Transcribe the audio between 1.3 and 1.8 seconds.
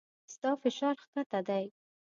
دی